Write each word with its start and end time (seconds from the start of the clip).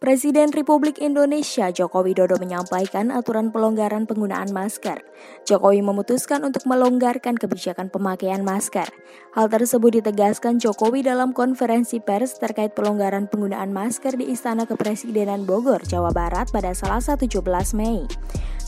Presiden 0.00 0.48
Republik 0.56 0.96
Indonesia 1.04 1.68
Joko 1.68 2.00
Widodo 2.00 2.40
menyampaikan 2.40 3.12
aturan 3.12 3.52
pelonggaran 3.52 4.08
penggunaan 4.08 4.48
masker. 4.48 5.04
Jokowi 5.44 5.84
memutuskan 5.84 6.40
untuk 6.40 6.64
melonggarkan 6.64 7.36
kebijakan 7.36 7.92
pemakaian 7.92 8.40
masker. 8.40 8.88
Hal 9.36 9.52
tersebut 9.52 10.00
ditegaskan 10.00 10.56
Jokowi 10.56 11.04
dalam 11.04 11.36
konferensi 11.36 12.00
pers 12.00 12.40
terkait 12.40 12.72
pelonggaran 12.72 13.28
penggunaan 13.28 13.76
masker 13.76 14.16
di 14.16 14.32
Istana 14.32 14.64
Kepresidenan 14.64 15.44
Bogor, 15.44 15.84
Jawa 15.84 16.16
Barat 16.16 16.48
pada 16.48 16.72
Selasa 16.72 17.20
17 17.20 17.44
Mei. 17.76 18.08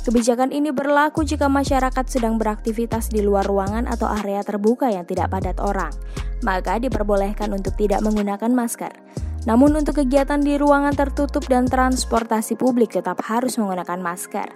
Kebijakan 0.04 0.52
ini 0.52 0.68
berlaku 0.68 1.24
jika 1.24 1.48
masyarakat 1.48 2.12
sedang 2.12 2.36
beraktivitas 2.36 3.08
di 3.08 3.24
luar 3.24 3.48
ruangan 3.48 3.88
atau 3.88 4.04
area 4.04 4.44
terbuka 4.44 4.92
yang 4.92 5.08
tidak 5.08 5.32
padat 5.32 5.56
orang, 5.64 5.96
maka 6.44 6.76
diperbolehkan 6.76 7.56
untuk 7.56 7.72
tidak 7.80 8.04
menggunakan 8.04 8.52
masker. 8.52 8.92
Namun 9.42 9.74
untuk 9.74 9.98
kegiatan 9.98 10.38
di 10.38 10.54
ruangan 10.54 10.94
tertutup 10.94 11.42
dan 11.50 11.66
transportasi 11.66 12.54
publik 12.54 12.94
tetap 12.94 13.18
harus 13.26 13.58
menggunakan 13.58 13.98
masker. 13.98 14.48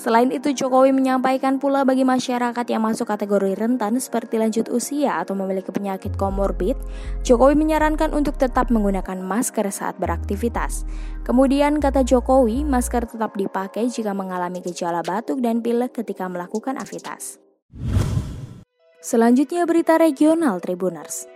Selain 0.00 0.32
itu, 0.32 0.56
Jokowi 0.56 0.96
menyampaikan 0.96 1.60
pula 1.60 1.84
bagi 1.84 2.08
masyarakat 2.08 2.64
yang 2.72 2.80
masuk 2.88 3.04
kategori 3.04 3.52
rentan 3.52 4.00
seperti 4.00 4.40
lanjut 4.40 4.72
usia 4.72 5.20
atau 5.20 5.36
memiliki 5.36 5.68
penyakit 5.68 6.16
komorbid, 6.16 6.78
Jokowi 7.20 7.52
menyarankan 7.52 8.16
untuk 8.16 8.40
tetap 8.40 8.72
menggunakan 8.72 9.20
masker 9.20 9.68
saat 9.68 10.00
beraktivitas. 10.00 10.88
Kemudian, 11.20 11.84
kata 11.84 12.00
Jokowi, 12.00 12.64
masker 12.64 13.12
tetap 13.12 13.36
dipakai 13.36 13.92
jika 13.92 14.16
mengalami 14.16 14.64
gejala 14.64 15.04
batuk 15.04 15.44
dan 15.44 15.60
pilek 15.60 15.92
ketika 15.92 16.24
melakukan 16.32 16.80
aktivitas. 16.80 17.36
Selanjutnya 19.04 19.68
berita 19.68 20.00
regional 20.00 20.64
Tribuners. 20.64 21.29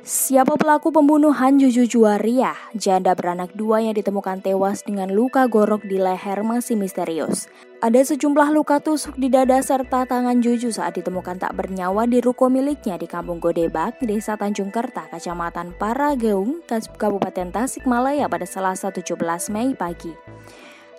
Siapa 0.00 0.56
pelaku 0.56 0.96
pembunuhan 0.96 1.60
Juju 1.60 1.84
Juwaria, 1.84 2.56
janda 2.72 3.12
beranak 3.12 3.52
dua 3.52 3.84
yang 3.84 3.92
ditemukan 3.92 4.40
tewas 4.40 4.80
dengan 4.80 5.12
luka 5.12 5.44
gorok 5.44 5.84
di 5.84 6.00
leher 6.00 6.40
masih 6.40 6.72
misterius. 6.80 7.52
Ada 7.84 8.08
sejumlah 8.08 8.48
luka 8.48 8.80
tusuk 8.80 9.20
di 9.20 9.28
dada 9.28 9.60
serta 9.60 10.08
tangan 10.08 10.40
Juju 10.40 10.72
saat 10.72 10.96
ditemukan 10.96 11.44
tak 11.44 11.52
bernyawa 11.52 12.08
di 12.08 12.24
ruko 12.24 12.48
miliknya 12.48 12.96
di 12.96 13.04
Kampung 13.04 13.44
Godebak, 13.44 14.00
Desa 14.00 14.40
Tanjung 14.40 14.72
Kerta, 14.72 15.04
Kecamatan 15.12 15.76
Parageung, 15.76 16.64
Kabupaten 16.96 17.52
Tasikmalaya 17.52 18.24
pada 18.24 18.48
Selasa 18.48 18.88
17 18.88 19.20
Mei 19.52 19.76
pagi. 19.76 20.16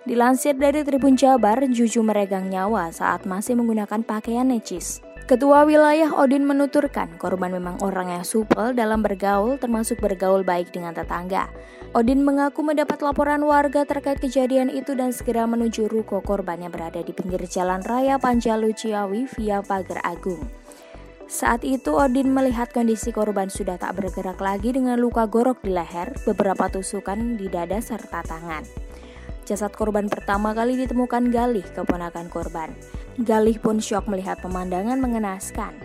Dilansir 0.02 0.58
dari 0.58 0.82
Tribun 0.82 1.14
Jabar, 1.14 1.62
Juju 1.62 2.02
meregang 2.02 2.50
nyawa 2.50 2.90
saat 2.90 3.22
masih 3.22 3.54
menggunakan 3.54 4.02
pakaian 4.02 4.50
necis. 4.50 4.98
Ketua 5.30 5.62
wilayah 5.62 6.10
Odin 6.18 6.42
menuturkan 6.42 7.14
korban 7.14 7.54
memang 7.54 7.78
orang 7.78 8.10
yang 8.10 8.26
supel 8.26 8.74
dalam 8.74 9.06
bergaul 9.06 9.62
termasuk 9.62 10.02
bergaul 10.02 10.42
baik 10.42 10.74
dengan 10.74 10.90
tetangga. 10.90 11.46
Odin 11.94 12.26
mengaku 12.26 12.66
mendapat 12.66 12.98
laporan 12.98 13.46
warga 13.46 13.86
terkait 13.86 14.18
kejadian 14.18 14.74
itu 14.74 14.98
dan 14.98 15.14
segera 15.14 15.46
menuju 15.46 15.86
ruko 15.86 16.18
korban 16.18 16.58
yang 16.58 16.74
berada 16.74 16.98
di 16.98 17.14
pinggir 17.14 17.46
jalan 17.46 17.78
raya 17.86 18.18
Panjalu 18.18 18.74
Ciawi 18.74 19.30
via 19.38 19.62
Pagar 19.62 20.02
Agung. 20.02 20.42
Saat 21.30 21.62
itu 21.62 21.94
Odin 21.94 22.34
melihat 22.34 22.74
kondisi 22.74 23.14
korban 23.14 23.46
sudah 23.46 23.78
tak 23.78 23.94
bergerak 24.02 24.42
lagi 24.42 24.74
dengan 24.74 24.98
luka 24.98 25.30
gorok 25.30 25.62
di 25.62 25.70
leher, 25.70 26.10
beberapa 26.26 26.66
tusukan 26.66 27.38
di 27.38 27.46
dada 27.46 27.78
serta 27.78 28.26
tangan. 28.26 28.81
Jasad 29.52 29.76
korban 29.76 30.08
pertama 30.08 30.56
kali 30.56 30.80
ditemukan 30.80 31.28
Galih, 31.28 31.68
keponakan 31.76 32.32
korban. 32.32 32.72
Galih 33.20 33.60
pun 33.60 33.84
syok 33.84 34.08
melihat 34.08 34.40
pemandangan 34.40 34.96
mengenaskan. 34.96 35.76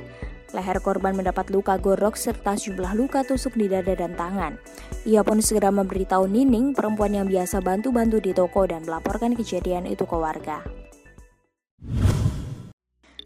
Leher 0.56 0.80
korban 0.80 1.12
mendapat 1.12 1.52
luka 1.52 1.76
gorok 1.76 2.16
serta 2.16 2.56
sejumlah 2.56 2.96
luka 2.96 3.28
tusuk 3.28 3.60
di 3.60 3.68
dada 3.68 3.92
dan 3.92 4.16
tangan. 4.16 4.56
Ia 5.04 5.20
pun 5.20 5.44
segera 5.44 5.68
memberitahu 5.68 6.32
Nining, 6.32 6.72
perempuan 6.72 7.12
yang 7.12 7.28
biasa 7.28 7.60
bantu-bantu 7.60 8.24
di 8.24 8.32
toko 8.32 8.64
dan 8.64 8.88
melaporkan 8.88 9.36
kejadian 9.36 9.84
itu 9.84 10.08
ke 10.08 10.16
warga. 10.16 10.64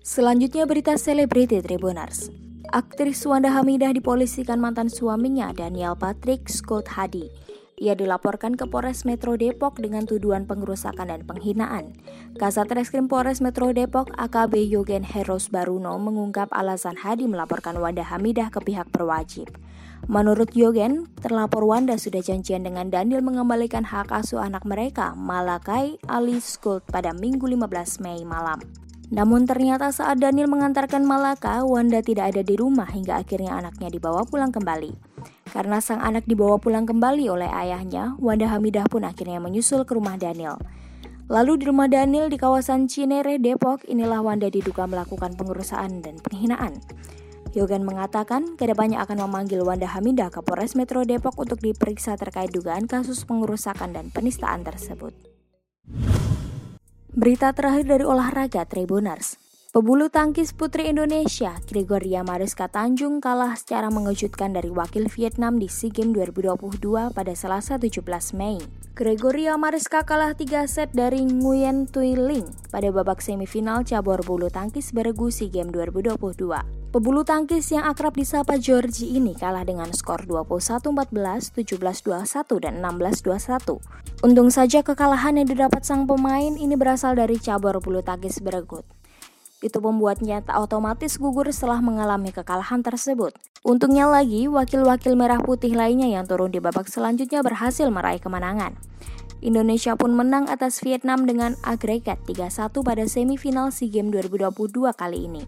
Selanjutnya 0.02 0.66
berita 0.66 0.98
selebriti 0.98 1.62
Tribuners. 1.62 2.34
Aktris 2.74 3.22
Wanda 3.30 3.54
Hamidah 3.54 3.94
dipolisikan 3.94 4.58
mantan 4.58 4.90
suaminya 4.90 5.54
Daniel 5.54 5.94
Patrick 5.94 6.50
Scott 6.50 6.90
Hadi. 6.98 7.30
Ia 7.82 7.98
dilaporkan 7.98 8.54
ke 8.54 8.70
Polres 8.70 9.10
Metro 9.10 9.34
Depok 9.34 9.82
dengan 9.82 10.06
tuduhan 10.06 10.46
pengerusakan 10.46 11.10
dan 11.10 11.26
penghinaan. 11.26 11.98
Kasat 12.38 12.70
Reskrim 12.70 13.10
Polres 13.10 13.42
Metro 13.42 13.74
Depok 13.74 14.14
AKB 14.22 14.70
Yogen 14.70 15.02
Heros 15.02 15.50
Baruno 15.50 15.98
mengungkap 15.98 16.54
alasan 16.54 16.94
Hadi 16.94 17.26
melaporkan 17.26 17.82
Wanda 17.82 18.06
Hamidah 18.06 18.54
ke 18.54 18.62
pihak 18.62 18.94
berwajib. 18.94 19.50
Menurut 20.06 20.54
Yogen, 20.54 21.10
terlapor 21.26 21.66
Wanda 21.66 21.98
sudah 21.98 22.22
janjian 22.22 22.62
dengan 22.62 22.94
Daniel 22.94 23.26
mengembalikan 23.26 23.82
hak 23.82 24.14
asuh 24.14 24.46
anak 24.46 24.62
mereka, 24.62 25.18
Malakai 25.18 25.98
Ali 26.06 26.38
School 26.38 26.86
pada 26.86 27.18
Minggu 27.18 27.50
15 27.50 27.98
Mei 28.06 28.22
malam. 28.22 28.62
Namun 29.10 29.50
ternyata 29.50 29.90
saat 29.90 30.22
Daniel 30.22 30.46
mengantarkan 30.46 31.02
Malaka, 31.02 31.66
Wanda 31.66 32.06
tidak 32.06 32.30
ada 32.30 32.46
di 32.46 32.54
rumah 32.54 32.86
hingga 32.94 33.18
akhirnya 33.26 33.58
anaknya 33.58 33.90
dibawa 33.90 34.22
pulang 34.22 34.54
kembali. 34.54 35.11
Karena 35.52 35.84
sang 35.84 36.00
anak 36.00 36.24
dibawa 36.24 36.56
pulang 36.56 36.88
kembali 36.88 37.28
oleh 37.28 37.52
ayahnya, 37.52 38.16
Wanda 38.24 38.48
Hamidah 38.48 38.88
pun 38.88 39.04
akhirnya 39.04 39.44
menyusul 39.44 39.84
ke 39.84 40.00
rumah 40.00 40.16
Daniel. 40.16 40.56
Lalu 41.28 41.60
di 41.60 41.64
rumah 41.68 41.92
Daniel 41.92 42.32
di 42.32 42.40
kawasan 42.40 42.88
Cinere, 42.88 43.36
Depok, 43.36 43.84
inilah 43.84 44.24
Wanda 44.24 44.48
diduga 44.48 44.88
melakukan 44.88 45.36
pengurusan 45.36 46.04
dan 46.04 46.20
penghinaan. 46.24 46.80
Yogan 47.52 47.84
mengatakan 47.84 48.56
ke 48.56 48.64
depannya 48.64 49.04
akan 49.04 49.28
memanggil 49.28 49.60
Wanda 49.68 49.92
Hamidah 49.92 50.32
ke 50.32 50.40
Polres 50.40 50.72
Metro 50.72 51.04
Depok 51.04 51.36
untuk 51.36 51.60
diperiksa 51.60 52.16
terkait 52.16 52.48
dugaan 52.48 52.88
kasus 52.88 53.28
pengurusakan 53.28 53.92
dan 53.92 54.08
penistaan 54.08 54.64
tersebut. 54.64 55.12
Berita 57.12 57.52
terakhir 57.52 57.92
dari 57.92 58.08
olahraga 58.08 58.64
Tribuners. 58.64 59.51
Pebulu 59.72 60.12
tangkis 60.12 60.52
putri 60.52 60.92
Indonesia, 60.92 61.56
Gregoria 61.64 62.28
Mariska 62.28 62.68
Tanjung 62.68 63.24
kalah 63.24 63.56
secara 63.56 63.88
mengejutkan 63.88 64.52
dari 64.52 64.68
wakil 64.68 65.08
Vietnam 65.08 65.64
di 65.64 65.72
SEA 65.72 65.96
Games 65.96 66.12
2022 66.12 67.16
pada 67.16 67.32
Selasa 67.32 67.80
17 67.80 68.04
Mei. 68.36 68.60
Gregoria 68.92 69.56
Mariska 69.56 70.04
kalah 70.04 70.36
3 70.36 70.68
set 70.68 70.92
dari 70.92 71.24
Nguyen 71.24 71.88
Thuy 71.88 72.20
Ling 72.20 72.52
pada 72.68 72.92
babak 72.92 73.24
semifinal 73.24 73.88
cabur 73.88 74.20
bulu 74.28 74.52
tangkis 74.52 74.92
beregu 74.92 75.32
SEA 75.32 75.48
Games 75.48 75.72
2022. 75.72 76.20
Pebulu 76.92 77.24
tangkis 77.24 77.72
yang 77.72 77.88
akrab 77.88 78.20
disapa 78.20 78.60
Georgie 78.60 79.16
ini 79.16 79.40
kalah 79.40 79.64
dengan 79.64 79.88
skor 79.96 80.28
21-14, 80.28 81.64
17-21, 81.64 82.60
dan 82.60 82.84
16-21. 82.84 83.80
Untung 84.28 84.52
saja 84.52 84.84
kekalahan 84.84 85.40
yang 85.40 85.48
didapat 85.48 85.88
sang 85.88 86.04
pemain 86.04 86.60
ini 86.60 86.76
berasal 86.76 87.16
dari 87.16 87.40
cabur 87.40 87.80
bulu 87.80 88.04
tangkis 88.04 88.44
beregut. 88.44 88.84
Itu 89.62 89.78
membuatnya 89.78 90.42
tak 90.42 90.58
otomatis 90.58 91.22
gugur 91.22 91.46
setelah 91.54 91.80
mengalami 91.80 92.34
kekalahan 92.34 92.82
tersebut. 92.82 93.38
Untungnya 93.62 94.10
lagi, 94.10 94.50
wakil-wakil 94.50 95.14
merah 95.14 95.38
putih 95.38 95.78
lainnya 95.78 96.10
yang 96.10 96.26
turun 96.26 96.50
di 96.50 96.58
babak 96.58 96.90
selanjutnya 96.90 97.46
berhasil 97.46 97.86
meraih 97.94 98.18
kemenangan. 98.18 98.74
Indonesia 99.42 99.98
pun 99.98 100.14
menang 100.14 100.50
atas 100.50 100.82
Vietnam 100.82 101.26
dengan 101.26 101.58
agregat 101.66 102.22
3-1 102.30 102.74
pada 102.82 103.06
semifinal 103.06 103.74
SEA 103.74 103.90
Games 103.90 104.14
2022 104.14 104.94
kali 104.94 105.30
ini. 105.30 105.44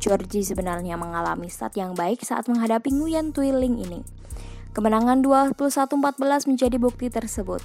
Georgie 0.00 0.44
sebenarnya 0.44 0.96
mengalami 0.96 1.52
start 1.52 1.76
yang 1.76 1.92
baik 1.92 2.24
saat 2.24 2.48
menghadapi 2.48 2.88
Nguyen 2.92 3.36
Thuy 3.36 3.52
Ling 3.52 3.80
ini. 3.80 4.00
Kemenangan 4.72 5.20
21-14 5.20 6.48
menjadi 6.48 6.76
bukti 6.80 7.12
tersebut. 7.12 7.60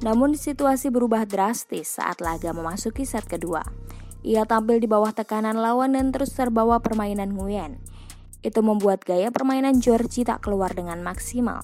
Namun 0.00 0.36
situasi 0.36 0.88
berubah 0.88 1.28
drastis 1.28 2.00
saat 2.00 2.24
laga 2.24 2.52
memasuki 2.56 3.04
set 3.04 3.28
kedua. 3.28 3.64
Ia 4.24 4.48
tampil 4.48 4.80
di 4.80 4.88
bawah 4.88 5.12
tekanan 5.12 5.60
lawan 5.60 5.92
dan 5.92 6.08
terus 6.08 6.32
terbawa 6.32 6.80
permainan 6.80 7.36
Nguyen. 7.36 7.76
Itu 8.40 8.64
membuat 8.64 9.04
gaya 9.04 9.28
permainan 9.28 9.84
Georgie 9.84 10.24
tak 10.24 10.48
keluar 10.48 10.72
dengan 10.72 11.04
maksimal. 11.04 11.60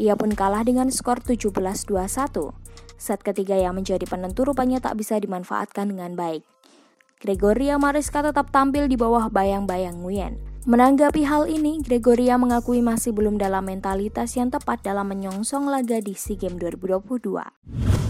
Ia 0.00 0.16
pun 0.16 0.32
kalah 0.32 0.64
dengan 0.64 0.88
skor 0.88 1.20
17-21. 1.20 2.56
Set 2.96 3.20
ketiga 3.20 3.52
yang 3.52 3.76
menjadi 3.76 4.08
penentu 4.08 4.48
rupanya 4.48 4.80
tak 4.80 4.96
bisa 4.96 5.20
dimanfaatkan 5.20 5.92
dengan 5.92 6.16
baik. 6.16 6.40
Gregoria 7.20 7.76
Mariska 7.76 8.24
tetap 8.24 8.48
tampil 8.48 8.88
di 8.88 8.96
bawah 8.96 9.28
bayang-bayang 9.28 10.00
Nguyen. 10.00 10.40
Menanggapi 10.64 11.28
hal 11.28 11.52
ini, 11.52 11.84
Gregoria 11.84 12.40
mengakui 12.40 12.80
masih 12.80 13.12
belum 13.12 13.36
dalam 13.36 13.68
mentalitas 13.68 14.40
yang 14.40 14.48
tepat 14.48 14.80
dalam 14.80 15.08
menyongsong 15.12 15.68
laga 15.68 16.00
di 16.00 16.16
SEA 16.16 16.48
Games 16.48 16.60
2022. 16.64 18.09